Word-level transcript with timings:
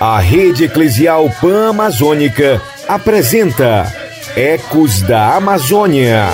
A 0.00 0.20
Rede 0.20 0.64
Eclesial 0.64 1.28
Pan-Amazônica 1.40 2.62
apresenta 2.86 3.92
Ecos 4.36 5.02
da 5.02 5.34
Amazônia. 5.34 6.28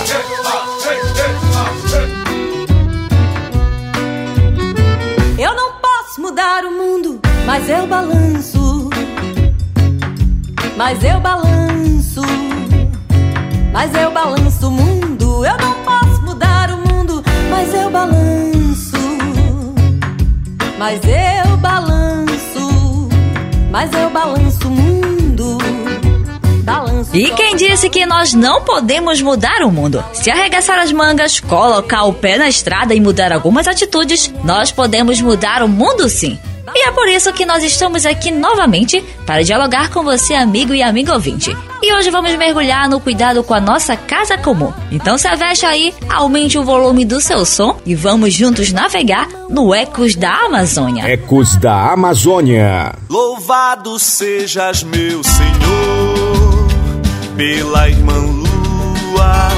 Eu 5.38 5.54
não 5.54 5.72
posso 5.80 6.20
mudar 6.20 6.64
o 6.64 6.70
mundo, 6.70 7.20
mas 7.46 7.68
eu 7.68 7.86
balanço. 7.86 8.90
Mas 10.76 11.02
eu 11.02 11.20
balanço. 11.20 12.20
Mas 13.72 13.94
eu 13.94 14.10
balanço 14.10 14.68
o 14.68 14.70
mundo. 14.70 14.93
Mas 20.84 21.00
eu 21.06 21.56
balanço. 21.56 23.08
Mas 23.70 23.90
eu 23.94 24.10
balanço 24.10 24.68
o 24.68 24.70
mundo. 24.70 25.56
Balanço 26.62 27.16
E 27.16 27.30
quem 27.30 27.56
disse 27.56 27.88
que 27.88 28.04
nós 28.04 28.34
não 28.34 28.60
podemos 28.60 29.22
mudar 29.22 29.62
o 29.62 29.72
mundo? 29.72 30.04
Se 30.12 30.30
arregaçar 30.30 30.78
as 30.78 30.92
mangas, 30.92 31.40
colocar 31.40 32.04
o 32.04 32.12
pé 32.12 32.36
na 32.36 32.50
estrada 32.50 32.94
e 32.94 33.00
mudar 33.00 33.32
algumas 33.32 33.66
atitudes, 33.66 34.30
nós 34.44 34.70
podemos 34.70 35.22
mudar 35.22 35.62
o 35.62 35.68
mundo 35.68 36.06
sim. 36.06 36.38
E 36.84 36.86
é 36.86 36.92
por 36.92 37.08
isso 37.08 37.32
que 37.32 37.46
nós 37.46 37.64
estamos 37.64 38.04
aqui 38.04 38.30
novamente 38.30 39.02
para 39.24 39.42
dialogar 39.42 39.88
com 39.88 40.02
você, 40.02 40.34
amigo 40.34 40.74
e 40.74 40.82
amigo 40.82 41.10
ouvinte. 41.12 41.56
E 41.82 41.94
hoje 41.94 42.10
vamos 42.10 42.36
mergulhar 42.36 42.90
no 42.90 43.00
cuidado 43.00 43.42
com 43.42 43.54
a 43.54 43.60
nossa 43.60 43.96
casa 43.96 44.36
comum. 44.36 44.70
Então 44.92 45.16
se 45.16 45.26
aveste 45.26 45.64
aí, 45.64 45.94
aumente 46.10 46.58
o 46.58 46.62
volume 46.62 47.06
do 47.06 47.22
seu 47.22 47.46
som 47.46 47.80
e 47.86 47.94
vamos 47.94 48.34
juntos 48.34 48.70
navegar 48.70 49.26
no 49.48 49.74
Ecos 49.74 50.14
da 50.14 50.44
Amazônia. 50.44 51.10
Ecos 51.10 51.56
da 51.56 51.90
Amazônia. 51.90 52.94
Louvado 53.08 53.98
sejas, 53.98 54.82
meu 54.82 55.24
Senhor, 55.24 56.68
pela 57.34 57.88
irmã 57.88 58.18
lua 58.18 59.48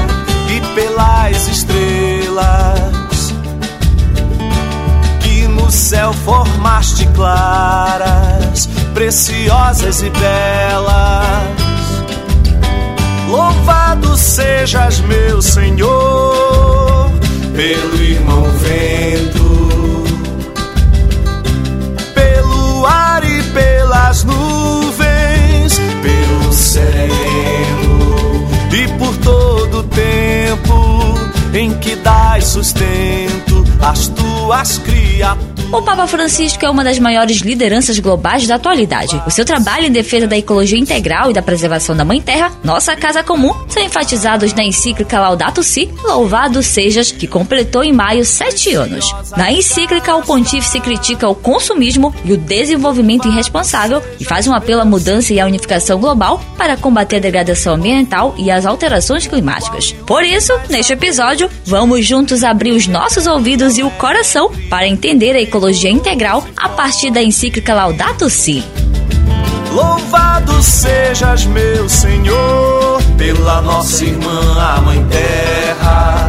e 0.48 0.74
pelas 0.76 1.48
estrelas 1.48 2.75
céu 5.70 6.12
formaste 6.12 7.06
claras, 7.14 8.68
preciosas 8.94 10.02
e 10.02 10.10
belas. 10.10 11.66
Louvado 13.28 14.16
sejas, 14.16 15.00
meu 15.00 15.42
Senhor, 15.42 17.10
pelo 17.54 18.02
irmão 18.02 18.44
vento 18.58 19.46
pelo 22.14 22.86
ar 22.86 23.22
e 23.24 23.42
pelas 23.42 24.24
nuvens, 24.24 25.78
pelo 26.02 26.52
sereno 26.52 27.08
e 28.72 28.88
por 28.98 29.16
todo 29.18 29.78
o 29.78 29.82
tempo 29.84 31.14
em 31.54 31.72
que 31.78 31.96
dás 31.96 32.44
sustento 32.44 33.64
às 33.80 34.08
tuas 34.08 34.78
criaturas. 34.78 35.55
O 35.72 35.82
Papa 35.82 36.06
Francisco 36.06 36.64
é 36.64 36.70
uma 36.70 36.84
das 36.84 36.98
maiores 36.98 37.38
lideranças 37.38 37.98
globais 37.98 38.46
da 38.46 38.54
atualidade. 38.54 39.20
O 39.26 39.30
seu 39.30 39.44
trabalho 39.44 39.86
em 39.86 39.90
defesa 39.90 40.26
da 40.26 40.38
ecologia 40.38 40.78
integral 40.78 41.30
e 41.30 41.34
da 41.34 41.42
preservação 41.42 41.96
da 41.96 42.04
Mãe 42.04 42.20
Terra, 42.22 42.52
nossa 42.62 42.94
casa 42.94 43.22
comum, 43.22 43.52
são 43.68 43.82
enfatizados 43.82 44.54
na 44.54 44.62
encíclica 44.62 45.18
Laudato 45.18 45.64
Si, 45.64 45.90
Louvado 46.04 46.62
Sejas, 46.62 47.10
que 47.10 47.26
completou 47.26 47.82
em 47.82 47.92
maio 47.92 48.24
sete 48.24 48.74
anos. 48.74 49.12
Na 49.36 49.50
encíclica, 49.50 50.14
o 50.14 50.22
pontífice 50.22 50.78
critica 50.80 51.28
o 51.28 51.34
consumismo 51.34 52.14
e 52.24 52.32
o 52.32 52.36
desenvolvimento 52.36 53.26
irresponsável 53.26 54.00
e 54.20 54.24
faz 54.24 54.46
um 54.46 54.54
apelo 54.54 54.82
à 54.82 54.84
mudança 54.84 55.34
e 55.34 55.40
à 55.40 55.46
unificação 55.46 55.98
global 55.98 56.40
para 56.56 56.76
combater 56.76 57.16
a 57.16 57.20
degradação 57.20 57.74
ambiental 57.74 58.34
e 58.38 58.52
as 58.52 58.64
alterações 58.64 59.26
climáticas. 59.26 59.92
Por 60.06 60.22
isso, 60.22 60.52
neste 60.70 60.92
episódio, 60.92 61.50
vamos 61.64 62.06
juntos 62.06 62.44
abrir 62.44 62.70
os 62.70 62.86
nossos 62.86 63.26
ouvidos 63.26 63.76
e 63.76 63.82
o 63.82 63.90
coração 63.90 64.50
para 64.70 64.86
entender 64.86 65.34
a 65.34 65.40
ecologia 65.40 65.55
integral 65.88 66.44
a 66.56 66.68
partir 66.68 67.10
da 67.10 67.22
encíclica 67.22 67.74
Laudato 67.74 68.28
Si. 68.28 68.62
Louvado 69.72 70.62
sejas, 70.62 71.44
meu 71.46 71.88
Senhor, 71.88 73.02
pela 73.16 73.60
nossa 73.62 74.04
irmã, 74.04 74.40
a 74.58 74.80
Mãe 74.80 75.06
Terra, 75.06 76.28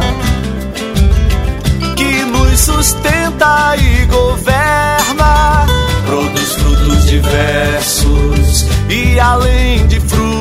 que 1.96 2.24
nos 2.24 2.60
sustenta 2.60 3.76
e 3.76 4.06
governa, 4.06 5.66
produz 6.06 6.52
frutos 6.54 7.06
diversos 7.06 8.66
e 8.88 9.20
além 9.20 9.86
de 9.86 10.00
frutos, 10.00 10.37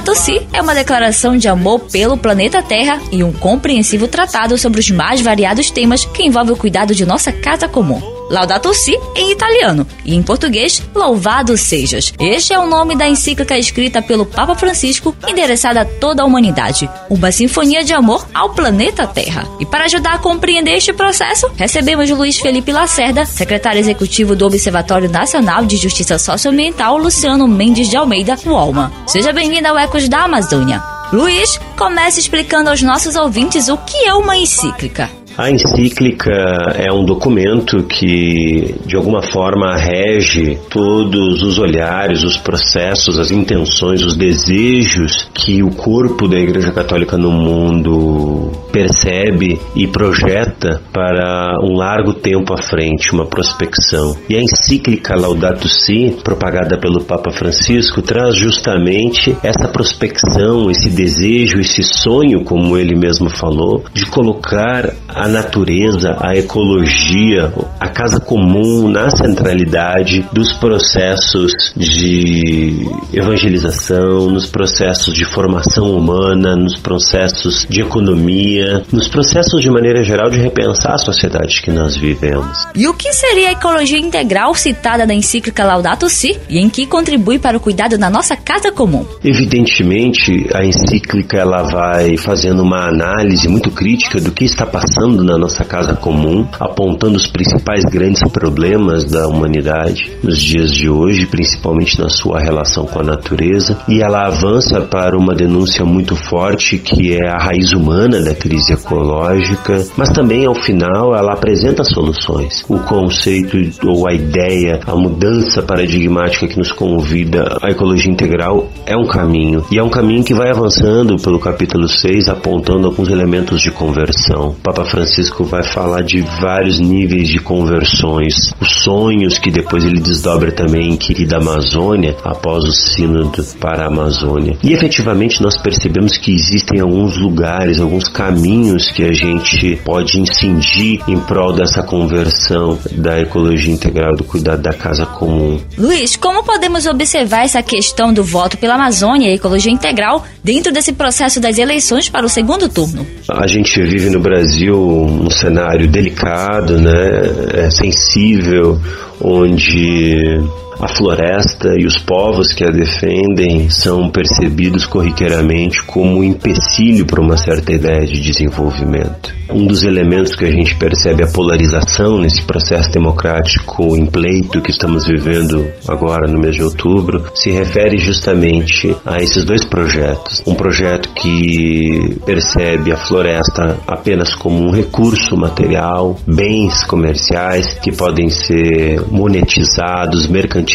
Laudato 0.00 0.14
Si 0.14 0.40
é 0.50 0.62
uma 0.62 0.74
declaração 0.74 1.36
de 1.36 1.46
amor 1.46 1.80
pelo 1.80 2.16
planeta 2.16 2.62
Terra 2.62 2.98
e 3.12 3.22
um 3.22 3.30
compreensivo 3.30 4.08
tratado 4.08 4.56
sobre 4.56 4.80
os 4.80 4.90
mais 4.90 5.20
variados 5.20 5.70
temas 5.70 6.06
que 6.06 6.22
envolvem 6.22 6.54
o 6.54 6.56
cuidado 6.56 6.94
de 6.94 7.04
nossa 7.04 7.30
casa 7.30 7.68
comum. 7.68 8.19
Laudato 8.30 8.72
Si 8.72 8.96
em 9.16 9.32
italiano 9.32 9.84
e 10.04 10.14
em 10.14 10.22
português 10.22 10.80
Louvado 10.94 11.58
Sejas. 11.58 12.14
Este 12.18 12.54
é 12.54 12.58
o 12.58 12.66
nome 12.66 12.94
da 12.94 13.08
encíclica 13.08 13.58
escrita 13.58 14.00
pelo 14.00 14.24
Papa 14.24 14.54
Francisco, 14.54 15.14
endereçada 15.26 15.80
a 15.80 15.84
toda 15.84 16.22
a 16.22 16.24
humanidade, 16.24 16.88
uma 17.10 17.32
sinfonia 17.32 17.82
de 17.82 17.92
amor 17.92 18.26
ao 18.32 18.50
planeta 18.50 19.06
Terra. 19.06 19.46
E 19.58 19.66
para 19.66 19.86
ajudar 19.86 20.14
a 20.14 20.18
compreender 20.18 20.76
este 20.76 20.92
processo, 20.92 21.50
recebemos 21.56 22.08
Luiz 22.08 22.38
Felipe 22.38 22.72
Lacerda, 22.72 23.26
secretário 23.26 23.80
executivo 23.80 24.36
do 24.36 24.46
Observatório 24.46 25.10
Nacional 25.10 25.66
de 25.66 25.76
Justiça 25.76 26.16
Socioambiental, 26.16 26.96
Luciano 26.96 27.48
Mendes 27.48 27.88
de 27.88 27.96
Almeida, 27.96 28.38
o 28.46 28.56
Alma. 28.56 28.92
Seja 29.06 29.32
bem-vindo 29.32 29.66
ao 29.66 29.76
Ecos 29.76 30.08
da 30.08 30.22
Amazônia. 30.22 30.80
Luiz, 31.12 31.58
comece 31.76 32.20
explicando 32.20 32.70
aos 32.70 32.82
nossos 32.82 33.16
ouvintes 33.16 33.68
o 33.68 33.76
que 33.78 34.06
é 34.06 34.14
uma 34.14 34.36
encíclica. 34.36 35.10
A 35.36 35.50
encíclica 35.50 36.30
é 36.76 36.92
um 36.92 37.04
documento 37.04 37.84
que, 37.84 38.74
de 38.84 38.96
alguma 38.96 39.22
forma, 39.22 39.76
rege 39.76 40.58
todos 40.68 41.42
os 41.42 41.58
olhares, 41.58 42.22
os 42.24 42.36
processos, 42.36 43.18
as 43.18 43.30
intenções, 43.30 44.02
os 44.04 44.16
desejos 44.16 45.28
que 45.32 45.62
o 45.62 45.70
corpo 45.70 46.28
da 46.28 46.38
Igreja 46.38 46.72
Católica 46.72 47.16
no 47.16 47.30
mundo 47.30 48.50
percebe 48.72 49.60
e 49.74 49.86
projeta 49.86 50.80
para 50.92 51.56
um 51.62 51.76
largo 51.76 52.12
tempo 52.12 52.52
à 52.52 52.62
frente, 52.62 53.12
uma 53.12 53.26
prospecção. 53.26 54.16
E 54.28 54.36
a 54.36 54.40
encíclica 54.40 55.14
Laudato 55.16 55.68
Si, 55.68 56.16
propagada 56.22 56.78
pelo 56.78 57.04
Papa 57.04 57.30
Francisco, 57.30 58.02
traz 58.02 58.36
justamente 58.36 59.36
essa 59.42 59.68
prospecção, 59.68 60.70
esse 60.70 60.88
desejo, 60.90 61.60
esse 61.60 61.82
sonho, 61.82 62.44
como 62.44 62.76
ele 62.76 62.94
mesmo 62.94 63.30
falou, 63.30 63.84
de 63.94 64.04
colocar 64.06 64.92
a 65.08 65.19
natureza, 65.28 66.16
a 66.20 66.34
ecologia, 66.36 67.52
a 67.78 67.88
casa 67.88 68.20
comum 68.20 68.88
na 68.88 69.10
centralidade 69.10 70.24
dos 70.32 70.52
processos 70.52 71.52
de 71.76 72.88
evangelização, 73.12 74.30
nos 74.30 74.46
processos 74.46 75.14
de 75.14 75.24
formação 75.24 75.90
humana, 75.92 76.56
nos 76.56 76.76
processos 76.76 77.66
de 77.68 77.80
economia, 77.80 78.82
nos 78.92 79.08
processos 79.08 79.62
de 79.62 79.70
maneira 79.70 80.02
geral 80.02 80.30
de 80.30 80.38
repensar 80.38 80.94
a 80.94 80.98
sociedade 80.98 81.62
que 81.62 81.70
nós 81.70 81.96
vivemos. 81.96 82.66
E 82.74 82.88
o 82.88 82.94
que 82.94 83.12
seria 83.12 83.48
a 83.48 83.52
ecologia 83.52 83.98
integral 83.98 84.54
citada 84.54 85.06
na 85.06 85.14
encíclica 85.14 85.64
Laudato 85.64 86.08
Si 86.08 86.38
e 86.48 86.58
em 86.58 86.68
que 86.68 86.86
contribui 86.86 87.38
para 87.38 87.56
o 87.56 87.60
cuidado 87.60 87.98
da 87.98 88.08
nossa 88.08 88.36
casa 88.36 88.72
comum? 88.72 89.04
Evidentemente, 89.24 90.48
a 90.54 90.64
encíclica 90.64 91.38
ela 91.38 91.62
vai 91.62 92.16
fazendo 92.16 92.62
uma 92.62 92.88
análise 92.88 93.48
muito 93.48 93.70
crítica 93.70 94.20
do 94.20 94.32
que 94.32 94.44
está 94.44 94.66
passando 94.66 95.09
na 95.16 95.36
nossa 95.36 95.64
casa 95.64 95.94
comum, 95.94 96.46
apontando 96.58 97.16
os 97.16 97.26
principais 97.26 97.84
grandes 97.84 98.22
problemas 98.30 99.04
da 99.04 99.26
humanidade 99.28 100.10
nos 100.22 100.40
dias 100.40 100.72
de 100.72 100.88
hoje, 100.88 101.26
principalmente 101.26 101.98
na 102.00 102.08
sua 102.08 102.40
relação 102.40 102.86
com 102.86 103.00
a 103.00 103.04
natureza, 103.04 103.76
e 103.88 104.02
ela 104.02 104.26
avança 104.26 104.80
para 104.80 105.16
uma 105.16 105.34
denúncia 105.34 105.84
muito 105.84 106.16
forte 106.16 106.78
que 106.78 107.12
é 107.12 107.28
a 107.28 107.38
raiz 107.38 107.72
humana 107.72 108.20
da 108.20 108.34
crise 108.34 108.72
ecológica, 108.72 109.84
mas 109.96 110.10
também 110.10 110.46
ao 110.46 110.54
final 110.54 111.14
ela 111.14 111.32
apresenta 111.32 111.84
soluções. 111.84 112.64
O 112.68 112.78
conceito 112.78 113.56
ou 113.86 114.08
a 114.08 114.12
ideia, 114.12 114.80
a 114.86 114.94
mudança 114.94 115.62
paradigmática 115.62 116.46
que 116.46 116.58
nos 116.58 116.72
convida 116.72 117.58
à 117.62 117.70
ecologia 117.70 118.10
integral 118.10 118.68
é 118.86 118.96
um 118.96 119.06
caminho, 119.06 119.64
e 119.70 119.78
é 119.78 119.82
um 119.82 119.90
caminho 119.90 120.24
que 120.24 120.34
vai 120.34 120.50
avançando 120.50 121.16
pelo 121.16 121.38
capítulo 121.38 121.88
6, 121.88 122.28
apontando 122.28 122.86
alguns 122.86 123.08
elementos 123.08 123.60
de 123.60 123.70
conversão. 123.70 124.54
Papa 124.62 124.84
Francisco 124.84 124.99
vai 125.44 125.62
falar 125.62 126.02
de 126.02 126.20
vários 126.40 126.78
níveis 126.78 127.28
de 127.28 127.38
conversões, 127.38 128.52
os 128.60 128.82
sonhos 128.82 129.38
que 129.38 129.50
depois 129.50 129.84
ele 129.84 130.00
desdobra 130.00 130.52
também 130.52 130.90
em 130.90 130.96
Querida 130.96 131.36
Amazônia, 131.36 132.16
após 132.24 132.64
o 132.64 132.72
sínodo 132.72 133.44
para 133.60 133.84
a 133.84 133.86
Amazônia. 133.86 134.56
E 134.62 134.72
efetivamente 134.72 135.42
nós 135.42 135.56
percebemos 135.56 136.16
que 136.16 136.32
existem 136.32 136.80
alguns 136.80 137.16
lugares, 137.16 137.80
alguns 137.80 138.08
caminhos 138.08 138.90
que 138.90 139.04
a 139.04 139.12
gente 139.12 139.76
pode 139.84 140.20
incidir 140.20 141.00
em 141.08 141.18
prol 141.18 141.52
dessa 141.52 141.82
conversão 141.82 142.78
da 142.92 143.20
ecologia 143.20 143.72
integral, 143.72 144.14
do 144.16 144.24
cuidado 144.24 144.62
da 144.62 144.72
casa 144.72 145.06
comum. 145.06 145.60
Luiz, 145.76 146.16
como 146.16 146.44
podemos 146.44 146.86
observar 146.86 147.44
essa 147.44 147.62
questão 147.62 148.12
do 148.12 148.22
voto 148.22 148.58
pela 148.58 148.74
Amazônia 148.74 149.30
e 149.30 149.34
ecologia 149.34 149.72
integral 149.72 150.24
dentro 150.42 150.72
desse 150.72 150.92
processo 150.92 151.40
das 151.40 151.58
eleições 151.58 152.08
para 152.08 152.26
o 152.26 152.28
segundo 152.28 152.68
turno? 152.68 153.06
A 153.30 153.46
gente 153.46 153.80
vive 153.82 154.10
no 154.10 154.20
Brasil 154.20 154.89
um 154.90 155.30
cenário 155.30 155.88
delicado, 155.88 156.78
né, 156.78 157.64
é 157.64 157.70
sensível, 157.70 158.78
onde 159.20 160.40
a 160.80 160.88
floresta 160.88 161.74
e 161.78 161.84
os 161.84 161.98
povos 161.98 162.52
que 162.54 162.64
a 162.64 162.70
defendem 162.70 163.68
são 163.68 164.08
percebidos 164.08 164.86
corriqueiramente 164.86 165.82
como 165.82 166.18
um 166.18 166.24
empecilho 166.24 167.04
para 167.04 167.20
uma 167.20 167.36
certa 167.36 167.72
ideia 167.72 168.06
de 168.06 168.20
desenvolvimento. 168.20 169.38
Um 169.52 169.66
dos 169.66 169.82
elementos 169.82 170.34
que 170.36 170.44
a 170.44 170.50
gente 170.50 170.76
percebe 170.76 171.24
a 171.24 171.26
polarização 171.26 172.18
nesse 172.18 172.42
processo 172.42 172.90
democrático 172.92 173.96
em 173.96 174.06
pleito 174.06 174.62
que 174.62 174.70
estamos 174.70 175.06
vivendo 175.06 175.66
agora 175.88 176.30
no 176.30 176.38
mês 176.38 176.54
de 176.54 176.62
outubro 176.62 177.24
se 177.34 177.50
refere 177.50 177.98
justamente 177.98 178.96
a 179.04 179.18
esses 179.18 179.44
dois 179.44 179.64
projetos. 179.64 180.40
Um 180.46 180.54
projeto 180.54 181.08
que 181.14 182.16
percebe 182.24 182.92
a 182.92 182.96
floresta 182.96 183.76
apenas 183.88 184.34
como 184.36 184.62
um 184.62 184.70
recurso 184.70 185.36
material, 185.36 186.16
bens 186.24 186.84
comerciais 186.84 187.74
que 187.74 187.90
podem 187.90 188.30
ser 188.30 189.04
monetizados, 189.10 190.28
mercantilizados 190.28 190.69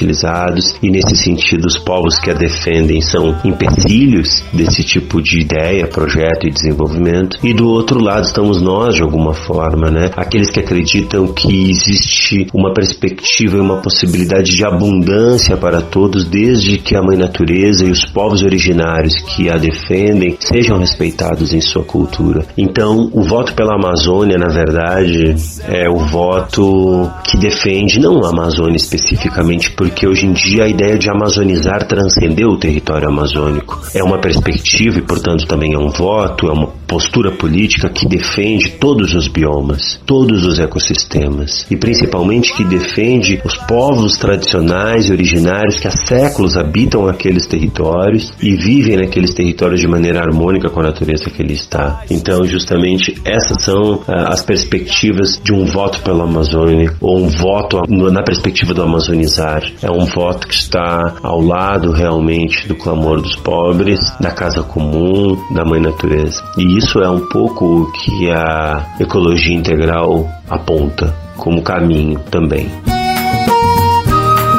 e 0.81 0.89
nesse 0.89 1.15
sentido 1.15 1.65
os 1.65 1.77
povos 1.77 2.19
que 2.19 2.29
a 2.29 2.33
defendem 2.33 3.01
são 3.01 3.35
empecilhos 3.43 4.43
desse 4.53 4.83
tipo 4.83 5.21
de 5.21 5.39
ideia, 5.39 5.87
projeto 5.87 6.47
e 6.47 6.51
desenvolvimento. 6.51 7.37
E 7.43 7.53
do 7.53 7.67
outro 7.67 8.01
lado 8.01 8.25
estamos 8.25 8.61
nós 8.61 8.95
de 8.95 9.01
alguma 9.01 9.33
forma, 9.33 9.89
né? 9.89 10.11
Aqueles 10.15 10.49
que 10.49 10.59
acreditam 10.59 11.27
que 11.27 11.69
existe 11.69 12.47
uma 12.53 12.73
perspectiva 12.73 13.57
e 13.57 13.59
uma 13.59 13.77
possibilidade 13.77 14.55
de 14.55 14.65
abundância 14.65 15.55
para 15.57 15.81
todos, 15.81 16.25
desde 16.25 16.77
que 16.77 16.95
a 16.95 17.01
mãe 17.01 17.17
natureza 17.17 17.85
e 17.85 17.91
os 17.91 18.05
povos 18.05 18.41
originários 18.43 19.15
que 19.21 19.49
a 19.49 19.57
defendem 19.57 20.37
sejam 20.39 20.77
respeitados 20.77 21.53
em 21.53 21.61
sua 21.61 21.83
cultura. 21.83 22.45
Então, 22.57 23.09
o 23.13 23.23
voto 23.23 23.53
pela 23.53 23.75
Amazônia, 23.75 24.37
na 24.37 24.47
verdade, 24.47 25.35
é 25.67 25.89
o 25.89 25.97
voto 25.97 27.09
que 27.23 27.37
defende 27.37 27.99
não 27.99 28.23
a 28.23 28.29
Amazônia 28.29 28.77
especificamente, 28.77 29.71
porque 29.85 30.07
hoje 30.07 30.25
em 30.25 30.33
dia 30.33 30.63
a 30.63 30.67
ideia 30.67 30.97
de 30.97 31.07
amazonizar 31.11 31.87
transcendeu 31.87 32.49
o 32.49 32.57
território 32.57 33.07
amazônico. 33.07 33.79
É 33.93 34.03
uma 34.03 34.17
perspectiva 34.17 34.97
e, 34.97 35.01
portanto, 35.03 35.45
também 35.45 35.75
é 35.75 35.77
um 35.77 35.89
voto, 35.89 36.47
é 36.47 36.51
uma 36.51 36.67
postura 36.87 37.31
política 37.31 37.87
que 37.89 38.07
defende 38.07 38.71
todos 38.79 39.13
os 39.13 39.27
biomas, 39.27 39.99
todos 40.05 40.43
os 40.43 40.59
ecossistemas 40.59 41.67
e 41.69 41.77
principalmente 41.77 42.51
que 42.55 42.63
defende 42.63 43.39
os 43.45 43.55
povos 43.55 44.17
tradicionais 44.17 45.07
e 45.07 45.11
originários 45.11 45.79
que 45.79 45.87
há 45.87 45.91
séculos 45.91 46.57
habitam 46.57 47.07
aqueles 47.07 47.45
territórios 47.45 48.33
e 48.41 48.55
vivem 48.55 48.97
naqueles 48.97 49.35
territórios 49.35 49.81
de 49.81 49.87
maneira 49.87 50.19
harmônica 50.19 50.69
com 50.69 50.79
a 50.79 50.83
natureza 50.83 51.29
que 51.29 51.43
ele 51.43 51.53
está. 51.53 52.01
Então, 52.09 52.43
justamente 52.45 53.21
essas 53.23 53.63
são 53.63 54.01
ah, 54.07 54.29
as 54.29 54.41
perspectivas 54.41 55.39
de 55.43 55.53
um 55.53 55.65
voto 55.65 56.01
pela 56.01 56.23
Amazônia 56.23 56.95
ou 56.99 57.19
um 57.19 57.27
voto 57.27 57.81
na 57.87 58.23
perspectiva 58.23 58.73
do 58.73 58.81
amazonizar. 58.81 59.63
É 59.81 59.91
um 59.91 60.05
voto 60.05 60.47
que 60.47 60.55
está 60.55 61.15
ao 61.21 61.41
lado 61.41 61.91
realmente 61.91 62.67
do 62.67 62.75
clamor 62.75 63.21
dos 63.21 63.35
pobres, 63.35 63.99
da 64.19 64.31
casa 64.31 64.63
comum, 64.63 65.37
da 65.53 65.65
mãe 65.65 65.79
natureza. 65.79 66.43
E 66.57 66.77
isso 66.77 66.99
é 66.99 67.09
um 67.09 67.27
pouco 67.27 67.65
o 67.65 67.91
que 67.91 68.31
a 68.31 68.95
ecologia 68.99 69.55
integral 69.55 70.27
aponta 70.49 71.13
como 71.37 71.61
caminho 71.61 72.19
também. 72.31 72.69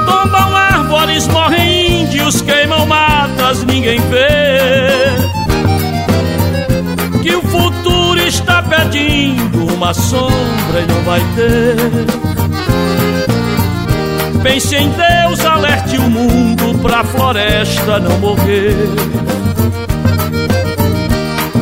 Tombam 0.07 0.57
árvores, 0.57 1.27
morrem 1.29 2.03
índios, 2.03 2.41
queimam 2.43 2.87
matas, 2.87 3.65
ninguém 3.65 3.99
vê. 4.01 4.59
Que 7.23 7.35
o 7.35 7.43
futuro 7.43 8.21
está 8.21 8.63
pedindo 8.63 9.75
uma 9.75 9.93
sombra 9.95 10.81
e 10.81 10.87
não 10.87 11.03
vai 11.03 11.21
ter. 11.35 12.36
Pense 14.47 14.77
em 14.77 14.89
Deus, 14.91 15.45
alerte 15.45 15.99
o 15.99 16.09
mundo 16.09 16.79
pra 16.79 17.03
floresta 17.03 17.99
não 17.99 18.17
morrer. 18.21 18.77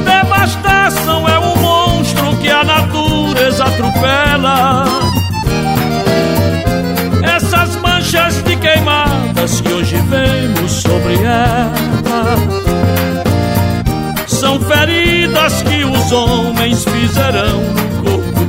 Devastação 0.05 1.27
é 1.27 1.39
um 1.39 1.57
monstro 1.57 2.37
que 2.37 2.51
a 2.51 2.63
natureza 2.63 3.65
atropela. 3.65 4.85
Essas 7.23 7.75
manchas 7.77 8.43
de 8.43 8.55
queimadas 8.55 9.63
que 9.63 9.73
hoje 9.73 9.97
vemos 10.11 10.71
sobre 10.71 11.15
ela 11.25 12.37
são 14.27 14.61
feridas 14.61 15.63
que 15.63 15.85
os 15.85 16.13
homens 16.13 16.85
fizeram 16.85 17.63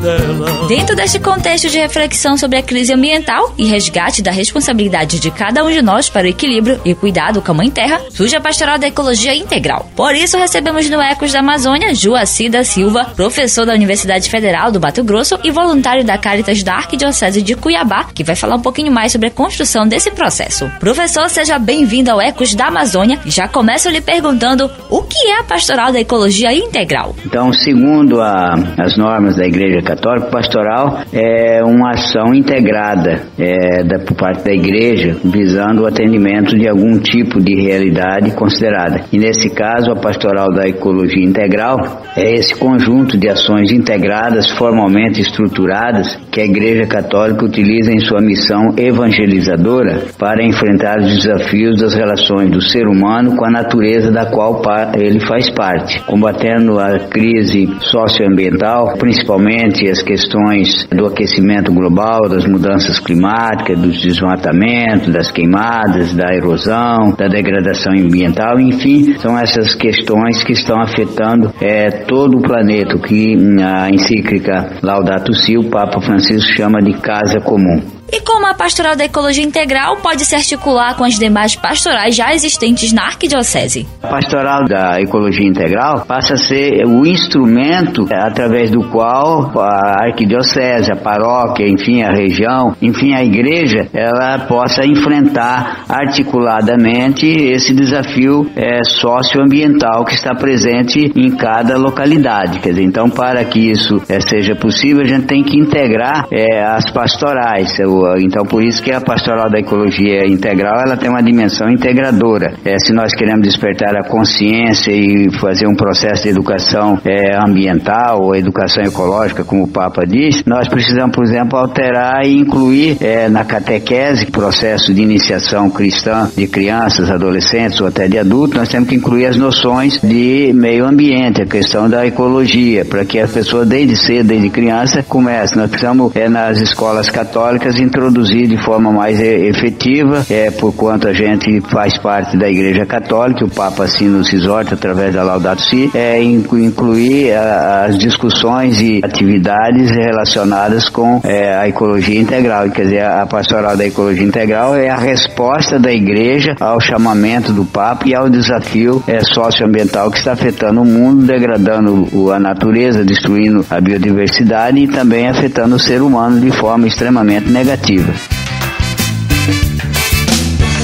dela. 0.06 0.68
Dentro 0.68 0.96
deste 0.96 1.20
contexto 1.20 1.70
de 1.70 1.78
reflexão 1.78 2.38
sobre 2.38 2.58
a 2.60 2.64
crise 2.64 2.94
ambiental 2.94 3.54
e 3.58 3.66
resgate 3.66 4.22
da 4.22 4.32
responsabilidade 4.32 5.20
de 5.20 5.32
cada 5.32 5.64
um 5.64 5.72
de 5.72 5.82
nós 5.82 6.10
para 6.10 6.26
o 6.26 6.30
equilíbrio 6.30 6.80
e 6.86 6.94
cuidado 6.94 7.42
com 7.42 7.52
a 7.52 7.56
Mãe 7.56 7.70
Terra, 7.72 8.00
surge 8.12 8.36
a 8.36 8.42
Pastoral 8.42 8.78
da 8.78 8.88
Ecologia 8.88 9.36
Integral. 9.36 9.90
Por 9.96 10.14
isso, 10.16 10.38
recebemos 10.38 10.90
no 10.90 11.02
Ecos 11.02 11.32
da 11.32 11.40
Amazônia 11.40 11.94
Joaci 11.96 12.50
da 12.50 12.64
Silva, 12.64 13.06
professor 13.16 13.66
da 13.66 13.74
Universidade 13.74 14.30
Federal 14.30 14.72
do 14.72 14.80
Mato 14.80 15.04
Grosso 15.04 15.38
e 15.44 15.52
voluntário 15.52 16.04
da 16.04 16.18
Caritas 16.18 16.62
da 16.64 16.76
Arquidiocese 16.76 17.42
de 17.42 17.56
Cuiabá, 17.56 18.06
que 18.14 18.24
vai 18.24 18.36
falar 18.36 18.56
um 18.56 18.62
pouquinho 18.62 18.92
mais 18.92 19.12
sobre 19.12 19.28
a 19.28 19.32
construção 19.32 19.88
desse 19.88 20.12
processo. 20.12 20.70
Professor, 20.80 21.30
seja 21.30 21.58
bem-vindo 21.58 22.12
ao 22.12 22.22
Ecos 22.22 22.54
da 22.54 22.68
Amazônia. 22.68 23.20
Já 23.26 23.48
começo 23.48 23.90
lhe 23.90 24.02
perguntando 24.02 24.70
o 24.90 25.02
que 25.04 25.28
é 25.28 25.40
a 25.40 25.44
Pastoral 25.44 25.92
da 25.92 26.00
Ecologia 26.00 26.54
Integral. 26.54 27.16
Então, 27.26 27.52
segundo 27.54 28.22
a- 28.22 28.54
as 28.80 28.98
normas 28.98 29.36
da 29.38 29.46
Igreja 29.46 29.78
Católica, 29.82 29.95
pastoral 30.32 31.02
é 31.14 31.64
uma 31.64 31.92
ação 31.92 32.34
integrada 32.34 33.24
é, 33.38 33.84
da, 33.84 34.00
por 34.00 34.16
parte 34.16 34.44
da 34.44 34.54
Igreja 34.54 35.18
visando 35.24 35.84
o 35.84 35.88
atendimento 35.88 36.58
de 36.58 36.68
algum 36.68 37.00
tipo 37.00 37.42
de 37.42 37.56
realidade 37.56 38.32
considerada. 38.32 39.02
E 39.12 39.18
nesse 39.18 39.50
caso, 39.50 39.92
a 39.92 39.96
pastoral 39.96 40.52
da 40.54 40.68
ecologia 40.68 41.24
integral 41.24 42.04
é 42.16 42.34
esse 42.34 42.56
conjunto 42.56 43.18
de 43.18 43.30
ações 43.30 43.72
integradas, 43.72 44.50
formalmente 44.52 45.22
estruturadas, 45.22 46.18
que 46.32 46.42
a 46.42 46.46
Igreja 46.46 46.86
Católica 46.86 47.46
utiliza 47.46 47.92
em 47.92 48.00
sua 48.00 48.22
missão 48.22 48.74
evangelizadora 48.78 50.04
para 50.18 50.44
enfrentar 50.44 51.00
os 51.00 51.24
desafios 51.24 51.80
das 51.80 51.94
relações 51.94 52.50
do 52.50 52.62
ser 52.62 52.88
humano 52.88 53.36
com 53.36 53.46
a 53.46 53.52
natureza 53.52 54.12
da 54.12 54.26
qual 54.26 54.62
ele 54.98 55.20
faz 55.20 55.50
parte, 55.50 56.02
combatendo 56.06 56.80
a 56.80 57.00
crise 57.00 57.70
socioambiental, 57.82 58.94
principalmente 58.98 59.85
as 59.90 60.02
questões 60.02 60.88
do 60.88 61.06
aquecimento 61.06 61.72
global, 61.72 62.28
das 62.30 62.46
mudanças 62.46 63.00
climáticas, 63.00 63.80
dos 63.80 64.02
desmatamentos, 64.02 65.12
das 65.12 65.32
queimadas, 65.32 66.14
da 66.14 66.34
erosão, 66.34 67.14
da 67.18 67.28
degradação 67.28 67.94
ambiental, 67.94 68.60
enfim, 68.60 69.18
são 69.20 69.38
essas 69.38 69.74
questões 69.74 70.44
que 70.44 70.54
estão 70.54 70.82
afetando 70.82 71.54
eh, 71.62 71.90
todo 72.08 72.38
o 72.38 72.42
planeta, 72.42 72.98
que 73.00 73.36
a 73.62 73.90
encíclica 73.90 74.78
Laudato 74.82 75.34
Si, 75.34 75.58
o 75.58 75.70
Papa 75.70 76.02
Francisco 76.02 76.52
chama 76.54 76.82
de 76.82 76.94
casa 76.94 77.40
comum. 77.40 77.95
E 78.12 78.22
como 78.22 78.46
a 78.46 78.54
Pastoral 78.54 78.96
da 78.96 79.06
Ecologia 79.06 79.44
Integral 79.44 79.98
pode 79.98 80.24
se 80.26 80.36
articular 80.36 80.96
com 80.96 81.04
as 81.04 81.18
demais 81.18 81.56
pastorais 81.56 82.16
já 82.16 82.34
existentes 82.34 82.94
na 82.94 83.06
Arquidiocese? 83.06 83.88
A 84.04 84.08
pastoral 84.08 84.66
da 84.66 85.02
ecologia 85.02 85.48
integral 85.48 86.06
passa 86.06 86.36
a 86.36 86.38
ser 86.38 86.86
o 86.86 87.06
instrumento 87.06 88.06
eh, 88.10 88.16
através 88.16 88.70
do 88.70 88.88
qual 88.90 89.52
a 89.60 90.06
arquidiocese, 90.06 90.92
a 90.92 90.96
paróquia, 90.96 91.68
enfim, 91.68 92.04
a 92.04 92.12
região, 92.12 92.76
enfim, 92.82 93.14
a 93.14 93.24
igreja, 93.24 93.88
ela 93.94 94.40
possa 94.48 94.86
enfrentar 94.86 95.86
articuladamente 95.90 97.26
esse 97.26 97.74
desafio 97.74 98.50
eh, 98.56 98.84
socioambiental 98.84 100.06
que 100.06 100.14
está 100.14 100.36
presente 100.36 101.12
em 101.16 101.36
cada 101.36 101.78
localidade. 101.78 102.60
Quer 102.60 102.70
dizer, 102.70 102.84
então, 102.84 103.10
para 103.10 103.44
que 103.46 103.72
isso 103.72 104.02
eh, 104.08 104.20
seja 104.20 104.56
possível, 104.56 105.02
a 105.02 105.08
gente 105.08 105.26
tem 105.26 105.44
que 105.44 105.58
integrar 105.58 106.28
eh, 106.32 106.64
as 106.64 106.92
pastorais, 106.92 107.76
Então, 108.20 108.46
por 108.46 108.64
isso 108.64 108.82
que 108.82 108.92
a 108.92 109.02
pastoral 109.02 109.50
da 109.50 109.60
ecologia 109.60 110.28
integral 110.28 110.82
ela 110.86 110.98
tem 110.98 111.10
uma 111.10 111.22
dimensão 111.22 111.70
integradora. 111.70 112.54
É, 112.64 112.78
se 112.80 112.94
nós 112.94 113.14
queremos 113.14 113.42
despertar 113.48 113.96
a 113.96 114.04
consciência 114.08 114.92
e 114.92 115.30
fazer 115.40 115.68
um 115.68 115.76
processo 115.76 116.24
de 116.24 116.30
educação 116.30 117.00
é, 117.06 117.38
ambiental 117.38 118.24
ou 118.24 118.36
educação 118.36 118.84
ecológica, 118.84 119.44
como 119.44 119.64
o 119.64 119.68
Papa 119.68 120.06
diz, 120.06 120.44
nós 120.46 120.68
precisamos, 120.68 121.16
por 121.16 121.24
exemplo, 121.24 121.58
alterar 121.58 122.26
e 122.26 122.36
incluir 122.36 122.98
é, 123.02 123.30
na 123.30 123.44
catequese, 123.46 124.26
processo 124.28 124.94
de 124.94 125.02
iniciação 125.02 125.70
cristã 125.70 126.30
de 126.36 126.48
crianças, 126.48 127.10
adolescentes 127.10 127.80
ou 127.82 127.88
até 127.88 128.08
de 128.08 128.18
adultos, 128.18 128.58
nós 128.58 128.70
temos 128.70 128.90
que 128.90 128.96
incluir 128.96 129.26
as 129.26 129.38
noções 129.38 130.00
de 130.02 130.52
meio 130.54 130.86
ambiente, 130.86 131.42
a 131.42 131.46
questão 131.46 131.90
da 131.90 132.06
ecologia, 132.06 132.86
para 132.86 133.06
que 133.06 133.20
a 133.20 133.28
pessoa 133.28 133.66
desde 133.66 133.96
cedo, 133.96 134.28
desde 134.28 134.50
criança, 134.50 135.04
comece. 135.04 135.58
Nós 135.58 135.70
precisamos, 135.70 136.16
é, 136.16 136.30
nas 136.30 136.60
escolas 136.60 137.10
católicas, 137.10 137.80
introduzir 137.86 138.48
de 138.48 138.58
forma 138.58 138.92
mais 138.92 139.20
efetiva, 139.20 140.26
é, 140.30 140.52
por 140.52 140.74
quanto 140.74 141.08
a 141.08 141.14
gente 141.14 141.62
faz 141.62 141.98
parte 141.98 142.38
da 142.38 142.50
Igreja 142.50 142.86
Católica, 142.86 143.46
o 143.46 143.50
Papa 143.50 143.84
assim 143.84 144.08
nos 144.08 144.32
exorta 144.34 144.76
através 144.76 145.14
da 145.14 145.24
Laudato 145.24 145.62
Si, 145.62 145.90
é, 145.94 146.22
incluir 146.22 147.34
as 147.34 147.98
discussões 147.98 148.80
e 148.80 149.02
atividades 149.04 149.92
relacionadas 149.92 150.90
com 150.90 151.22
é, 151.24 151.56
a 151.56 151.68
ecologia 151.68 152.20
integral. 152.20 152.70
Quer 152.70 152.84
dizer, 152.84 153.06
a 153.06 153.26
pastoral 153.26 153.78
da 153.78 153.86
ecologia 153.86 154.26
integral 154.26 154.76
é 154.76 154.90
a 154.90 154.98
resposta 154.98 155.80
da 155.80 155.92
Igreja 155.92 156.56
ao 156.60 156.80
chamamento 156.80 157.52
do 157.52 157.66
Papa 157.66 158.08
e 158.08 158.16
ao 158.16 158.30
desafio 158.30 159.04
é, 159.08 159.20
socioambiental 159.22 160.10
que 160.12 160.18
está 160.18 160.34
afetando 160.34 160.82
o 160.82 160.86
mundo, 160.86 161.26
degradando 161.26 162.32
a 162.32 162.40
natureza, 162.40 163.04
destruindo 163.04 163.66
a 163.70 163.80
biodiversidade 163.80 164.80
e 164.80 164.88
também 164.88 165.28
afetando 165.28 165.76
o 165.76 165.80
ser 165.80 166.02
humano 166.02 166.40
de 166.40 166.52
forma 166.52 166.88
extremamente 166.88 167.50
negativa. 167.50 167.75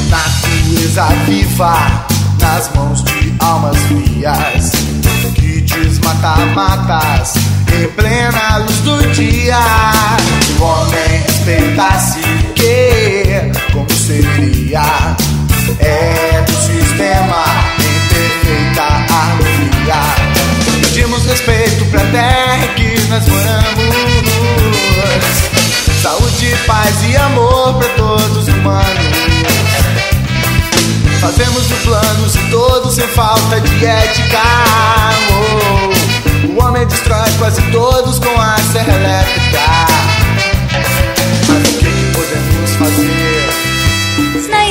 Natureza 0.09 1.05
viva 1.25 2.05
nas 2.41 2.69
mãos 2.75 3.01
de 3.05 3.33
almas 3.39 3.77
frias 3.83 4.71
que 5.33 5.61
desmata 5.61 6.45
matas 6.47 7.35
em 7.73 7.87
plena 7.93 8.57
luz 8.57 8.75
do 8.79 9.07
dia. 9.13 9.57
O 10.59 10.63
homem 10.63 11.21
respeitasse 11.25 12.19
que 12.55 13.51
como 13.71 13.89
seria 13.91 15.15
é 15.79 16.43
do 16.45 16.51
sistema 16.51 17.45
em 17.79 17.99
perfeita 18.09 18.83
harmonia. 18.83 20.01
Pedimos 20.81 21.25
respeito 21.25 21.85
pra 21.85 22.01
terra 22.01 22.67
que 22.75 22.99
nós 23.07 23.25
moramos. 23.29 23.91
Saúde, 26.01 26.55
paz 26.65 27.03
e 27.03 27.15
amor 27.15 27.75
pra 27.75 27.87
todos 27.89 28.37
os 28.37 28.47
humanos. 28.47 28.87
Fazemos 31.19 31.71
os 31.71 31.79
planos 31.83 32.35
e 32.35 32.39
todos 32.49 32.95
sem 32.95 33.07
falta 33.09 33.61
de 33.61 33.85
ética. 33.85 34.39
Oh, 35.29 36.47
o 36.47 36.65
homem 36.65 36.87
destrói 36.87 37.29
quase 37.37 37.61
todos 37.71 38.17
com 38.17 38.41
a 38.41 38.57
serra 38.73 38.95
elétrica. 38.95 39.59
Mas 41.47 41.69
o 41.69 41.77
que 41.77 42.11
podemos 42.17 42.75
fazer? 42.77 43.30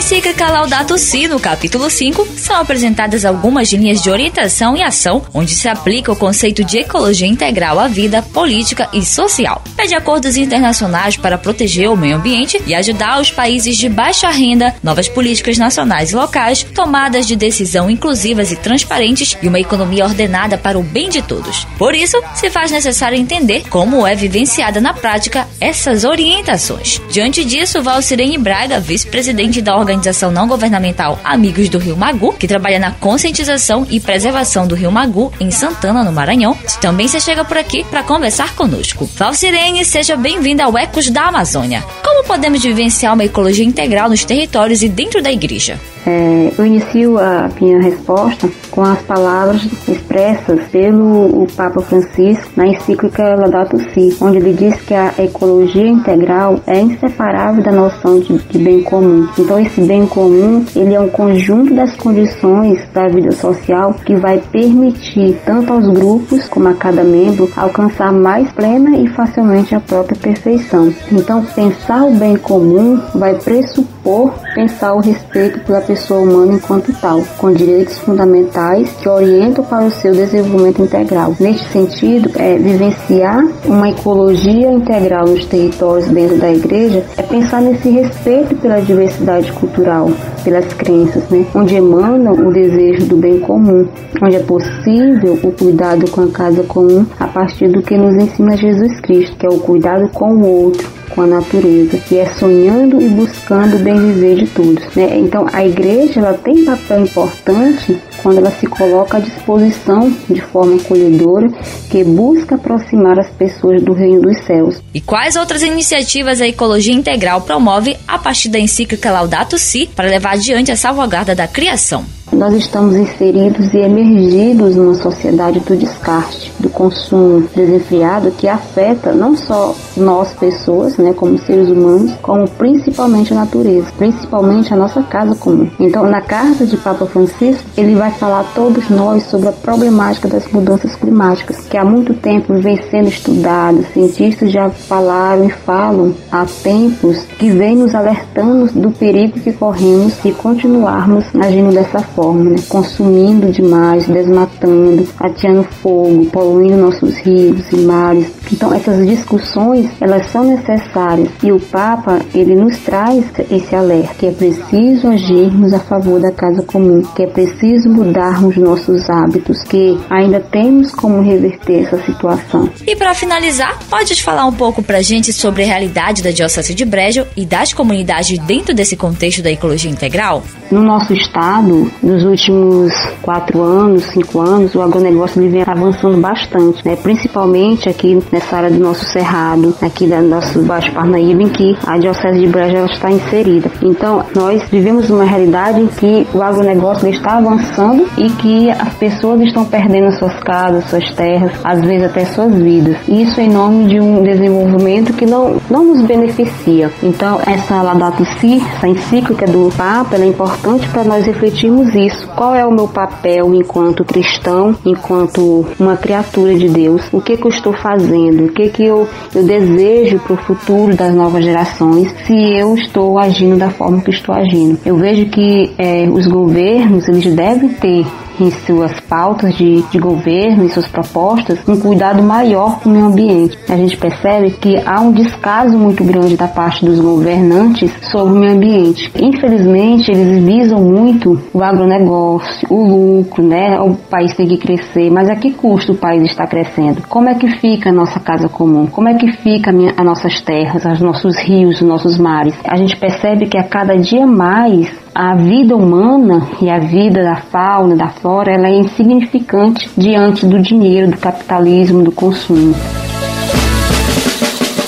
Na 0.00 0.06
encíclica 0.06 0.50
Laudato 0.50 0.96
Si, 0.96 1.28
no 1.28 1.38
capítulo 1.38 1.90
5, 1.90 2.26
são 2.38 2.56
apresentadas 2.56 3.26
algumas 3.26 3.70
linhas 3.70 4.00
de 4.00 4.08
orientação 4.08 4.74
e 4.74 4.82
ação 4.82 5.22
onde 5.34 5.54
se 5.54 5.68
aplica 5.68 6.10
o 6.10 6.16
conceito 6.16 6.64
de 6.64 6.78
ecologia 6.78 7.26
integral 7.26 7.78
à 7.78 7.86
vida 7.86 8.22
política 8.22 8.88
e 8.94 9.04
social. 9.04 9.62
Pede 9.76 9.94
acordos 9.94 10.38
internacionais 10.38 11.18
para 11.18 11.36
proteger 11.36 11.90
o 11.90 11.98
meio 11.98 12.16
ambiente 12.16 12.58
e 12.66 12.74
ajudar 12.74 13.20
os 13.20 13.30
países 13.30 13.76
de 13.76 13.90
baixa 13.90 14.30
renda, 14.30 14.74
novas 14.82 15.06
políticas 15.06 15.58
nacionais 15.58 16.12
e 16.12 16.16
locais, 16.16 16.62
tomadas 16.62 17.26
de 17.26 17.36
decisão 17.36 17.90
inclusivas 17.90 18.50
e 18.50 18.56
transparentes 18.56 19.36
e 19.42 19.48
uma 19.48 19.60
economia 19.60 20.06
ordenada 20.06 20.56
para 20.56 20.78
o 20.78 20.82
bem 20.82 21.10
de 21.10 21.20
todos. 21.20 21.66
Por 21.76 21.94
isso, 21.94 22.16
se 22.34 22.48
faz 22.48 22.70
necessário 22.70 23.18
entender 23.18 23.68
como 23.68 24.06
é 24.06 24.14
vivenciada 24.14 24.80
na 24.80 24.94
prática 24.94 25.46
essas 25.60 26.04
orientações. 26.04 27.02
Diante 27.10 27.44
disso, 27.44 27.82
Valcirene 27.82 28.38
Braga, 28.38 28.80
vice-presidente 28.80 29.60
da 29.60 29.76
organização 29.76 29.89
não 30.32 30.46
governamental 30.46 31.18
Amigos 31.24 31.68
do 31.68 31.78
Rio 31.78 31.96
Magu, 31.96 32.32
que 32.32 32.46
trabalha 32.46 32.78
na 32.78 32.92
conscientização 32.92 33.86
e 33.90 33.98
preservação 33.98 34.66
do 34.66 34.74
Rio 34.74 34.92
Magu 34.92 35.32
em 35.40 35.50
Santana, 35.50 36.04
no 36.04 36.12
Maranhão, 36.12 36.56
também 36.80 37.08
se 37.08 37.20
chega 37.20 37.44
por 37.44 37.56
aqui 37.56 37.84
para 37.84 38.02
conversar 38.02 38.54
conosco. 38.54 39.08
Valcirene, 39.16 39.84
seja 39.84 40.16
bem-vinda 40.16 40.64
ao 40.64 40.76
Ecos 40.76 41.10
da 41.10 41.28
Amazônia. 41.28 41.82
Como 42.04 42.24
podemos 42.24 42.62
vivenciar 42.62 43.14
uma 43.14 43.24
ecologia 43.24 43.64
integral 43.64 44.08
nos 44.08 44.24
territórios 44.24 44.82
e 44.82 44.88
dentro 44.88 45.22
da 45.22 45.32
igreja? 45.32 45.78
É, 46.06 46.52
eu 46.56 46.64
inicio 46.64 47.18
a 47.18 47.50
minha 47.60 47.80
resposta 47.80 48.48
com 48.70 48.82
as 48.82 49.00
palavras 49.02 49.62
expressas 49.86 50.60
pelo 50.68 51.46
Papa 51.54 51.80
Francisco 51.82 52.50
na 52.56 52.66
encíclica 52.66 53.34
Laudato 53.34 53.78
Si, 53.92 54.16
onde 54.20 54.38
ele 54.38 54.54
diz 54.54 54.80
que 54.80 54.94
a 54.94 55.12
ecologia 55.18 55.86
integral 55.86 56.58
é 56.66 56.80
inseparável 56.80 57.62
da 57.62 57.70
noção 57.70 58.18
de, 58.18 58.38
de 58.38 58.58
bem 58.58 58.82
comum. 58.82 59.28
Então 59.38 59.58
esse 59.58 59.79
bem 59.86 60.06
comum 60.06 60.64
ele 60.74 60.94
é 60.94 61.00
um 61.00 61.08
conjunto 61.08 61.74
das 61.74 61.96
condições 61.96 62.80
da 62.92 63.08
vida 63.08 63.32
social 63.32 63.94
que 64.04 64.14
vai 64.14 64.42
permitir 64.50 65.38
tanto 65.44 65.72
aos 65.72 65.86
grupos 65.88 66.48
como 66.48 66.68
a 66.68 66.74
cada 66.74 67.04
membro 67.04 67.50
alcançar 67.56 68.12
mais 68.12 68.50
plena 68.52 68.96
e 68.96 69.08
facilmente 69.08 69.74
a 69.74 69.80
própria 69.80 70.16
perfeição. 70.16 70.92
Então 71.12 71.44
pensar 71.54 72.04
o 72.04 72.12
bem 72.12 72.36
comum 72.36 73.00
vai 73.14 73.34
pressupor 73.34 74.32
pensar 74.54 74.94
o 74.94 75.00
respeito 75.00 75.60
pela 75.60 75.80
pessoa 75.80 76.20
humana 76.20 76.54
enquanto 76.54 76.92
tal, 77.00 77.22
com 77.38 77.52
direitos 77.52 77.98
fundamentais 77.98 78.90
que 79.00 79.08
orientam 79.08 79.64
para 79.64 79.84
o 79.84 79.90
seu 79.90 80.12
desenvolvimento 80.12 80.82
integral. 80.82 81.34
Neste 81.38 81.68
sentido, 81.68 82.30
é, 82.36 82.56
vivenciar 82.56 83.44
uma 83.64 83.90
ecologia 83.90 84.70
integral 84.70 85.26
nos 85.26 85.44
territórios 85.44 86.08
dentro 86.08 86.36
da 86.38 86.52
igreja 86.52 87.04
é 87.16 87.22
pensar 87.22 87.60
nesse 87.60 87.88
respeito 87.90 88.54
pela 88.56 88.80
diversidade 88.80 89.52
cultural, 89.60 90.10
pelas 90.42 90.66
crenças, 90.74 91.28
né? 91.28 91.46
onde 91.54 91.76
emana 91.76 92.32
o 92.32 92.52
desejo 92.52 93.06
do 93.06 93.16
bem 93.16 93.38
comum, 93.40 93.86
onde 94.22 94.36
é 94.36 94.40
possível 94.40 95.38
o 95.42 95.52
cuidado 95.52 96.10
com 96.10 96.22
a 96.22 96.28
casa 96.28 96.62
comum 96.64 97.06
a 97.18 97.26
partir 97.26 97.68
do 97.68 97.82
que 97.82 97.96
nos 97.96 98.14
ensina 98.14 98.56
Jesus 98.56 98.98
Cristo, 99.00 99.36
que 99.36 99.46
é 99.46 99.50
o 99.50 99.58
cuidado 99.58 100.08
com 100.08 100.32
o 100.32 100.64
outro 100.64 101.00
com 101.10 101.22
a 101.22 101.26
natureza, 101.26 101.98
que 101.98 102.18
é 102.18 102.26
sonhando 102.26 103.00
e 103.00 103.08
buscando 103.08 103.76
o 103.76 103.78
bem 103.80 103.98
viver 103.98 104.36
de 104.36 104.46
todos. 104.46 104.84
Né? 104.94 105.18
Então 105.18 105.46
a 105.52 105.66
igreja 105.66 106.20
ela 106.20 106.34
tem 106.34 106.64
papel 106.64 107.02
importante 107.02 107.98
quando 108.22 108.38
ela 108.38 108.50
se 108.50 108.66
coloca 108.66 109.16
à 109.16 109.20
disposição 109.20 110.10
de 110.28 110.40
forma 110.40 110.76
acolhedora, 110.80 111.48
que 111.90 112.04
busca 112.04 112.54
aproximar 112.54 113.18
as 113.18 113.30
pessoas 113.30 113.82
do 113.82 113.92
reino 113.92 114.22
dos 114.22 114.38
céus. 114.44 114.82
E 114.94 115.00
quais 115.00 115.36
outras 115.36 115.62
iniciativas 115.62 116.40
a 116.40 116.48
Ecologia 116.48 116.94
Integral 116.94 117.40
promove 117.42 117.96
a 118.06 118.18
partir 118.18 118.48
da 118.48 118.58
encíclica 118.58 119.10
Laudato 119.10 119.58
Si 119.58 119.86
para 119.86 120.08
levar 120.08 120.32
adiante 120.32 120.70
a 120.70 120.76
salvaguarda 120.76 121.34
da 121.34 121.48
criação? 121.48 122.04
Nós 122.32 122.54
estamos 122.54 122.94
inseridos 122.94 123.74
e 123.74 123.78
emergidos 123.78 124.76
numa 124.76 124.94
sociedade 124.94 125.58
do 125.60 125.76
descarte, 125.76 126.52
do 126.60 126.68
consumo 126.70 127.48
desenfreado 127.56 128.30
que 128.30 128.46
afeta 128.46 129.12
não 129.12 129.36
só 129.36 129.74
nós 129.96 130.32
pessoas, 130.34 130.96
né, 130.96 131.12
como 131.12 131.36
seres 131.38 131.68
humanos, 131.68 132.12
como 132.22 132.48
principalmente 132.48 133.32
a 133.32 133.36
natureza, 133.36 133.88
principalmente 133.98 134.72
a 134.72 134.76
nossa 134.76 135.02
casa 135.02 135.34
comum. 135.34 135.68
Então, 135.80 136.08
na 136.08 136.20
carta 136.20 136.64
de 136.64 136.76
Papa 136.76 137.04
Francisco, 137.04 137.64
ele 137.76 137.96
vai 137.96 138.12
falar 138.12 138.40
a 138.40 138.54
todos 138.54 138.88
nós 138.88 139.24
sobre 139.24 139.48
a 139.48 139.52
problemática 139.52 140.28
das 140.28 140.46
mudanças 140.52 140.94
climáticas, 140.94 141.66
que 141.66 141.76
há 141.76 141.84
muito 141.84 142.14
tempo 142.14 142.54
vem 142.54 142.80
sendo 142.90 143.08
estudada, 143.08 143.82
cientistas 143.92 144.52
já 144.52 144.70
falaram 144.70 145.46
e 145.46 145.50
falam 145.50 146.14
há 146.30 146.46
tempos 146.62 147.24
que 147.38 147.50
vem 147.50 147.76
nos 147.76 147.92
alertando 147.92 148.66
do 148.72 148.92
perigo 148.92 149.40
que 149.40 149.52
corremos 149.52 150.12
se 150.14 150.30
continuarmos 150.30 151.24
agindo 151.34 151.74
dessa 151.74 151.98
forma 151.98 152.19
forma, 152.20 152.50
né? 152.50 152.56
consumindo 152.68 153.50
demais, 153.50 154.06
desmatando, 154.06 155.08
ateando 155.18 155.62
fogo, 155.62 156.26
poluindo 156.26 156.76
nossos 156.76 157.16
rios 157.16 157.72
e 157.72 157.76
mares. 157.76 158.26
Então 158.52 158.74
essas 158.74 159.06
discussões 159.06 159.88
elas 160.00 160.26
são 160.26 160.44
necessárias 160.44 161.28
e 161.42 161.50
o 161.50 161.58
Papa 161.58 162.20
ele 162.34 162.54
nos 162.54 162.76
traz 162.78 163.24
esse 163.50 163.74
alerta 163.74 164.14
que 164.18 164.26
é 164.26 164.32
preciso 164.32 165.08
agirmos 165.08 165.72
a 165.72 165.78
favor 165.78 166.20
da 166.20 166.30
casa 166.30 166.62
comum, 166.62 167.02
que 167.14 167.22
é 167.22 167.26
preciso 167.26 167.88
mudarmos 167.88 168.56
nossos 168.56 169.08
hábitos, 169.08 169.62
que 169.62 169.98
ainda 170.10 170.40
temos 170.40 170.92
como 170.92 171.22
reverter 171.22 171.84
essa 171.84 172.02
situação. 172.04 172.68
E 172.86 172.94
para 172.96 173.14
finalizar, 173.14 173.78
pode 173.88 174.20
falar 174.22 174.46
um 174.46 174.52
pouco 174.52 174.82
para 174.82 175.00
gente 175.00 175.32
sobre 175.32 175.62
a 175.62 175.66
realidade 175.66 176.22
da 176.22 176.30
Diocese 176.30 176.74
de 176.74 176.84
Brejo 176.84 177.26
e 177.36 177.46
das 177.46 177.72
comunidades 177.72 178.38
dentro 178.40 178.74
desse 178.74 178.96
contexto 178.96 179.42
da 179.42 179.50
ecologia 179.50 179.90
integral? 179.90 180.42
No 180.70 180.82
nosso 180.82 181.12
estado, 181.14 181.90
nos 182.10 182.24
últimos 182.24 182.92
quatro 183.22 183.62
anos, 183.62 184.02
cinco 184.04 184.40
anos, 184.40 184.74
o 184.74 184.82
agronegócio 184.82 185.40
vem 185.48 185.62
avançando 185.64 186.20
bastante, 186.20 186.84
né? 186.84 186.96
principalmente 186.96 187.88
aqui 187.88 188.18
nessa 188.32 188.56
área 188.56 188.70
do 188.70 188.80
nosso 188.80 189.04
cerrado, 189.06 189.74
aqui 189.80 190.06
da 190.06 190.20
nosso 190.20 190.60
Baixo 190.62 190.92
Parnaíba, 190.92 191.42
em 191.42 191.48
que 191.48 191.76
a 191.86 191.96
Diocese 191.98 192.40
de 192.40 192.48
Breja 192.48 192.84
está 192.86 193.10
inserida. 193.10 193.70
Então, 193.80 194.24
nós 194.34 194.62
vivemos 194.70 195.08
uma 195.08 195.24
realidade 195.24 195.80
em 195.80 195.86
que 195.86 196.26
o 196.34 196.42
agronegócio 196.42 197.08
está 197.08 197.38
avançando 197.38 198.08
e 198.18 198.28
que 198.30 198.70
as 198.70 198.92
pessoas 198.94 199.40
estão 199.42 199.64
perdendo 199.64 200.10
suas 200.18 200.34
casas, 200.40 200.84
suas 200.90 201.14
terras, 201.14 201.52
às 201.62 201.80
vezes 201.80 202.06
até 202.06 202.24
suas 202.24 202.52
vidas. 202.54 202.96
Isso 203.08 203.40
em 203.40 203.48
nome 203.48 203.86
de 203.86 204.00
um 204.00 204.22
desenvolvimento 204.22 205.12
que 205.12 205.26
não, 205.26 205.60
não 205.70 205.84
nos 205.84 206.02
beneficia. 206.02 206.90
Então, 207.02 207.38
essa 207.46 207.82
Laudato 207.82 208.24
Si, 208.40 208.60
essa 208.76 208.88
encíclica 208.88 209.46
do 209.46 209.72
Papa, 209.76 210.16
é 210.16 210.26
importante 210.26 210.88
para 210.88 211.04
nós 211.04 211.24
refletirmos 211.24 211.94
isso. 212.06 212.26
Qual 212.36 212.54
é 212.54 212.64
o 212.64 212.72
meu 212.72 212.88
papel 212.88 213.54
enquanto 213.54 214.04
cristão, 214.04 214.74
enquanto 214.84 215.66
uma 215.78 215.96
criatura 215.96 216.54
de 216.54 216.68
Deus? 216.68 217.02
O 217.12 217.20
que, 217.20 217.36
que 217.36 217.46
eu 217.46 217.50
estou 217.50 217.72
fazendo? 217.72 218.44
O 218.44 218.52
que, 218.52 218.68
que 218.68 218.84
eu, 218.84 219.08
eu 219.34 219.44
desejo 219.44 220.18
para 220.18 220.34
o 220.34 220.36
futuro 220.36 220.96
das 220.96 221.14
novas 221.14 221.44
gerações 221.44 222.14
se 222.26 222.34
eu 222.34 222.74
estou 222.74 223.18
agindo 223.18 223.56
da 223.56 223.70
forma 223.70 224.00
que 224.00 224.10
estou 224.10 224.34
agindo? 224.34 224.78
Eu 224.84 224.96
vejo 224.96 225.26
que 225.26 225.72
é, 225.78 226.08
os 226.08 226.26
governos 226.26 227.08
eles 227.08 227.34
devem 227.34 227.68
ter 227.70 228.06
em 228.44 228.50
suas 228.50 228.98
pautas 229.00 229.54
de, 229.54 229.82
de 229.82 229.98
governo, 229.98 230.64
em 230.64 230.68
suas 230.68 230.88
propostas, 230.88 231.58
um 231.68 231.78
cuidado 231.78 232.22
maior 232.22 232.80
com 232.80 232.90
o 232.90 232.92
meio 232.92 233.06
ambiente. 233.06 233.58
A 233.68 233.76
gente 233.76 233.96
percebe 233.96 234.50
que 234.50 234.76
há 234.84 235.00
um 235.00 235.12
descaso 235.12 235.78
muito 235.78 236.02
grande 236.04 236.36
da 236.36 236.48
parte 236.48 236.84
dos 236.84 237.00
governantes 237.00 237.92
sobre 238.10 238.34
o 238.34 238.36
meio 238.36 238.52
ambiente. 238.52 239.10
Infelizmente, 239.20 240.10
eles 240.10 240.42
visam 240.44 240.80
muito 240.80 241.40
o 241.52 241.62
agronegócio, 241.62 242.68
o 242.70 242.82
lucro, 242.84 243.42
né? 243.42 243.78
O 243.80 243.94
país 243.94 244.34
tem 244.34 244.46
que 244.46 244.56
crescer, 244.56 245.10
mas 245.10 245.28
a 245.28 245.36
que 245.36 245.52
custo 245.52 245.92
o 245.92 245.96
país 245.96 246.22
está 246.24 246.46
crescendo? 246.46 247.02
Como 247.08 247.28
é 247.28 247.34
que 247.34 247.48
fica 247.58 247.90
a 247.90 247.92
nossa 247.92 248.20
casa 248.20 248.48
comum? 248.48 248.86
Como 248.86 249.08
é 249.08 249.14
que 249.14 249.32
fica 249.32 249.72
minha, 249.72 249.92
as 249.96 250.04
nossas 250.04 250.40
terras, 250.40 250.84
os 250.84 251.00
nossos 251.00 251.36
rios, 251.38 251.80
os 251.80 251.88
nossos 251.88 252.18
mares? 252.18 252.54
A 252.64 252.76
gente 252.76 252.96
percebe 252.96 253.46
que 253.46 253.58
a 253.58 253.64
cada 253.64 253.96
dia 253.96 254.26
mais 254.26 254.99
a 255.14 255.34
vida 255.34 255.76
humana 255.76 256.46
e 256.60 256.70
a 256.70 256.78
vida 256.78 257.22
da 257.22 257.36
fauna, 257.36 257.96
da 257.96 258.08
flora, 258.08 258.52
ela 258.52 258.68
é 258.68 258.78
insignificante 258.78 259.90
diante 259.96 260.46
do 260.46 260.60
dinheiro, 260.60 261.10
do 261.10 261.18
capitalismo, 261.18 262.02
do 262.02 262.12
consumo. 262.12 262.74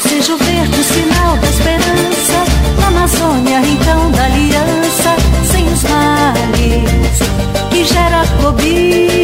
Seja 0.01 0.35
o 0.35 0.37
verde 0.39 0.81
o 0.81 0.85
sinal 0.85 1.37
da 1.37 1.49
esperança, 1.49 2.45
na 2.81 2.89
Amazônia, 2.89 3.61
então 3.61 4.11
da 4.13 4.25
aliança, 4.25 5.17
sem 5.51 5.65
os 5.67 5.83
males, 5.85 7.19
que 7.71 7.85
gera 7.85 8.23
cobiça. 8.43 9.22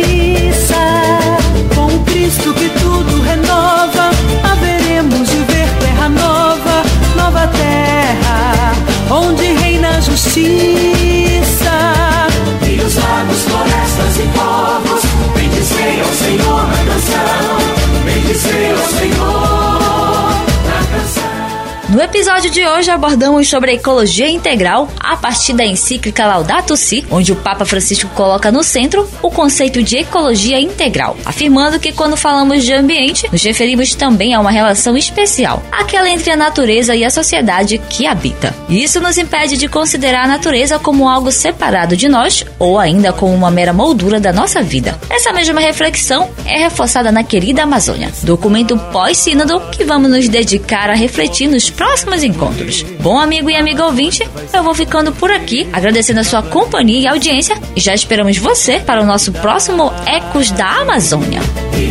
Episódio 22.09 22.50
de 22.50 22.67
hoje 22.67 22.91
abordamos 22.91 23.47
sobre 23.47 23.71
a 23.71 23.75
ecologia 23.75 24.31
integral 24.31 24.88
a 24.99 25.15
partir 25.15 25.53
da 25.53 25.65
encíclica 25.65 26.25
Laudato 26.27 26.75
Si, 26.75 27.05
onde 27.11 27.33
o 27.33 27.37
Papa 27.37 27.67
Francisco 27.67 28.09
coloca 28.15 28.50
no 28.50 28.65
centro 28.65 29.07
o 29.23 29.31
conceito 29.31 29.83
de 29.83 29.99
ecologia 29.99 30.59
integral, 30.59 31.19
afirmando 31.27 31.79
que 31.79 31.93
quando 31.93 32.17
falamos 32.17 32.65
de 32.65 32.73
ambiente, 32.73 33.29
nos 33.31 33.43
referimos 33.43 33.95
também 33.95 34.33
a 34.33 34.41
uma 34.41 34.50
relação 34.50 34.97
especial, 34.97 35.62
aquela 35.71 36.09
entre 36.09 36.31
a 36.31 36.37
natureza 36.37 36.97
e 36.97 37.05
a 37.05 37.11
sociedade 37.11 37.77
que 37.91 38.07
habita. 38.07 38.55
Isso 38.71 39.00
nos 39.00 39.19
impede 39.19 39.59
de 39.59 39.69
considerar 39.69 40.25
a 40.25 40.29
natureza 40.29 40.79
como 40.79 41.11
algo 41.11 41.31
separado 41.31 41.95
de 41.95 42.09
nós 42.09 42.43
ou 42.59 42.79
ainda 42.79 43.12
como 43.12 43.35
uma 43.35 43.50
mera 43.50 43.75
moldura 43.75 44.19
da 44.19 44.33
nossa 44.33 44.62
vida. 44.62 44.99
Essa 45.11 45.31
mesma 45.31 45.61
reflexão 45.61 46.31
é 46.47 46.59
reforçada 46.61 47.12
na 47.12 47.23
querida 47.23 47.65
Amazônia, 47.65 48.11
documento 48.23 48.79
pós-sínodo 48.91 49.61
que 49.73 49.85
vamos 49.85 50.11
nos 50.11 50.27
dedicar 50.27 50.88
a 50.88 50.95
refletir 50.95 51.49
nos 51.49 51.69
próximos 51.99 52.23
encontros. 52.23 52.83
Bom 53.00 53.19
amigo 53.19 53.50
e 53.50 53.57
amiga 53.57 53.85
ouvinte, 53.85 54.28
eu 54.52 54.62
vou 54.62 54.75
ficando 54.75 55.11
por 55.11 55.33
aqui, 55.33 55.69
agradecendo 55.73 56.21
a 56.21 56.25
sua 56.25 56.43
companhia 56.43 57.00
e 57.00 57.07
audiência 57.09 57.59
e 57.75 57.81
já 57.81 57.92
esperamos 57.92 58.37
você 58.38 58.79
para 58.79 59.03
o 59.03 59.07
nosso 59.07 59.33
próximo 59.33 59.92
Ecos 60.07 60.51
da 60.53 60.83
Amazônia. 60.83 61.40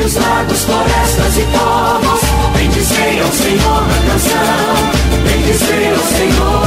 Os 0.05 0.15
lagos, 0.15 0.63
florestas 0.63 1.37
e 1.37 1.45
povos, 1.51 2.21
bendizei 2.55 3.19
ao 3.19 3.31
Senhor 3.31 3.87
na 3.87 4.11
canção, 4.11 5.25
bendizei 5.25 5.89
ao 5.89 6.03
Senhor 6.03 6.66